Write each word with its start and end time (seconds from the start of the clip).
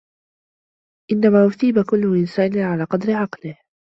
إنَّمَا 1.11 1.47
أُثِيبُ 1.47 1.79
كُلَّ 1.81 2.17
إنْسَانٍ 2.17 2.57
عَلَى 2.59 2.83
قَدْرِ 2.83 3.13
عَقْلِهِ 3.13 3.57